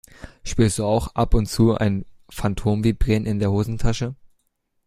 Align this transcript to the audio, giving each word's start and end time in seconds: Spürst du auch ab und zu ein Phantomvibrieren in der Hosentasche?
Spürst 0.43 0.79
du 0.79 0.85
auch 0.85 1.13
ab 1.13 1.35
und 1.35 1.45
zu 1.45 1.77
ein 1.77 2.05
Phantomvibrieren 2.27 3.27
in 3.27 3.37
der 3.37 3.51
Hosentasche? 3.51 4.15